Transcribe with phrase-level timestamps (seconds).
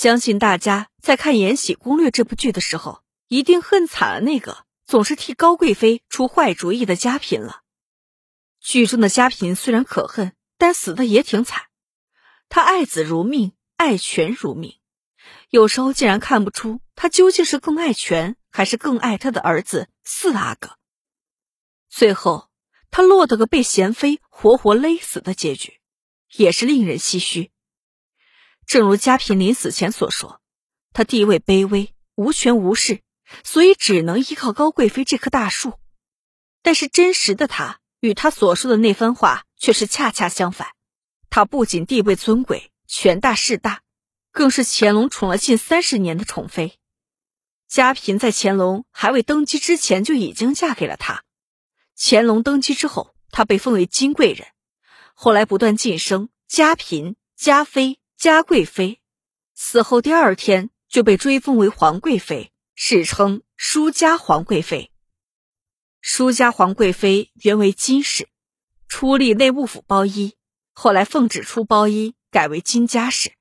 [0.00, 7.60] 相信大家在看《延禧攻略》这部剧的时候，一定恨惨了那个总是替高贵妃出坏主意的嘉嫔了。
[8.62, 11.64] 剧中的嘉嫔虽然可恨，但死的也挺惨。
[12.48, 14.78] 她爱子如命，爱权如命，
[15.50, 20.78] 有时候竟然看不出她究竟是更爱权，还是更爱她的儿子四阿哥。
[21.90, 22.48] 最后，
[22.90, 25.78] 她落得个被贤妃活活勒死的结局，
[26.32, 27.50] 也是令人唏嘘。
[28.70, 30.40] 正如嘉嫔临死前所说，
[30.92, 33.00] 她地位卑微，无权无势，
[33.42, 35.72] 所以只能依靠高贵妃这棵大树。
[36.62, 40.68] 但是真实的她与她所说的那番话却是恰恰相反。
[41.30, 43.82] 她不仅地位尊贵、权大势大，
[44.30, 46.78] 更是乾隆宠了近三十年的宠妃。
[47.66, 51.24] 嘉嫔在乾隆还未登基之前就已经嫁给了他。
[51.98, 54.46] 乾隆登基之后，她被封为金贵人，
[55.14, 57.99] 后来不断晋升，嘉嫔、嘉妃。
[58.20, 59.00] 嘉贵妃
[59.54, 64.92] 死后第二天就被追封为皇贵妃，史称舒家皇贵妃。
[66.02, 68.28] 舒家皇贵妃原为金氏，
[68.88, 70.34] 初立内务府包衣，
[70.74, 73.32] 后来奉旨出包衣，改为金家氏。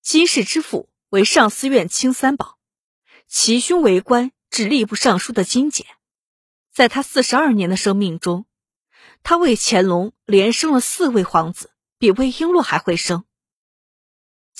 [0.00, 2.56] 金氏之父为上思院卿三宝，
[3.26, 5.84] 其兄为官至吏部尚书的金简。
[6.72, 8.46] 在他四十二年的生命中，
[9.24, 13.24] 他为乾隆连生了四位皇子，比魏璎珞还会生。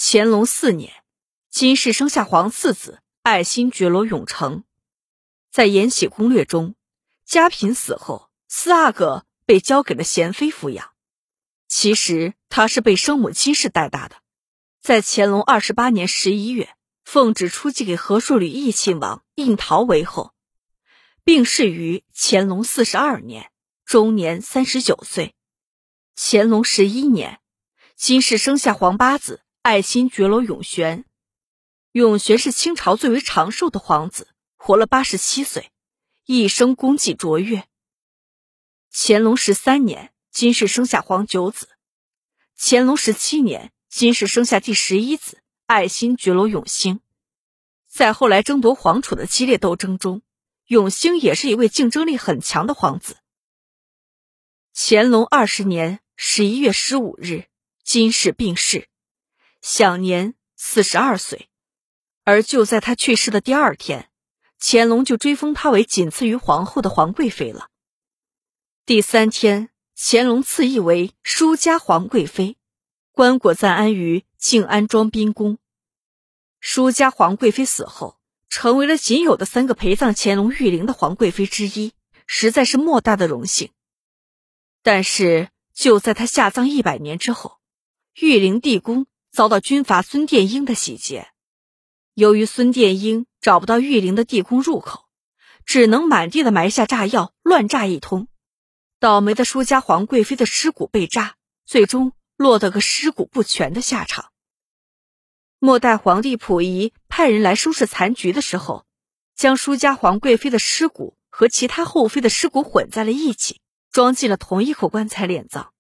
[0.01, 1.03] 乾隆四年，
[1.51, 4.63] 金氏生下皇四子爱新觉罗永成。
[5.51, 6.77] 在《延禧攻略》中，
[7.25, 10.93] 嘉嫔死后，四阿哥被交给了贤妃抚养。
[11.67, 14.15] 其实他是被生母金氏带大的。
[14.81, 20.33] 在乾隆二十八年十一月，奉旨出继给和硕吕义亲王胤陶为后，
[21.25, 23.51] 病逝于乾隆四十二年，
[23.85, 25.35] 终年三十九岁。
[26.15, 27.41] 乾隆十一年，
[27.97, 29.43] 金氏生下皇八子。
[29.71, 31.05] 爱新觉罗永璇，
[31.93, 35.71] 永璇是清朝最为长寿的皇子，活了八十七岁，
[36.25, 37.69] 一生功绩卓越。
[38.91, 41.67] 乾隆十三年，金氏生下皇九子；
[42.57, 47.01] 乾隆十七年，金氏生下第十一子爱新觉罗永兴。
[47.87, 50.23] 在后来争夺皇储的激烈斗争中，
[50.69, 53.19] 永兴也是一位竞争力很强的皇子。
[54.75, 57.49] 乾隆二十年十一月十五日，
[57.85, 58.89] 金氏病逝。
[59.61, 61.49] 享年四十二岁，
[62.25, 64.09] 而就在他去世的第二天，
[64.61, 67.69] 乾隆就追封他为仅次于皇后的皇贵妃了。
[68.87, 72.57] 第三天，乾隆赐意为舒家皇贵妃，
[73.11, 75.59] 棺椁暂安于静安庄宾宫。
[76.61, 81.93] 舒家皇贵妃死后，成为了仅有的三个陪葬乾隆御陵的皇贵妃之一，
[82.27, 83.73] 实在是莫大的荣幸。
[84.83, 87.59] 但是，就在他下葬一百年之后，
[88.15, 89.08] 御陵地宫。
[89.31, 91.29] 遭到军阀孙殿英的洗劫，
[92.15, 95.07] 由于孙殿英找不到玉陵的地宫入口，
[95.65, 98.29] 只能满地的埋下炸药，乱炸一通。
[98.99, 104.33] 倒霉的舒家皇贵妃的尸骨被炸，最终落得个尸骨不全的下场。
[105.61, 108.87] 末代皇帝溥仪派人来收拾残局的时候，
[109.37, 113.61] 将舒家皇贵妃的尸骨和其他后妃的尸骨混在了一起，
[113.93, 115.73] 装进了同一口棺材殓葬。